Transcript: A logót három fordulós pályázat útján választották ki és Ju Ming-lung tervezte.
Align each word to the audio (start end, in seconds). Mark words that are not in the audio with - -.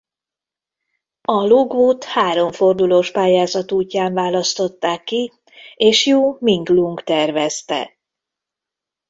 A 1.27 1.45
logót 1.47 2.03
három 2.03 2.51
fordulós 2.51 3.11
pályázat 3.11 3.71
útján 3.71 4.13
választották 4.13 5.03
ki 5.03 5.31
és 5.75 6.05
Ju 6.05 6.37
Ming-lung 6.39 7.01
tervezte. 7.03 7.97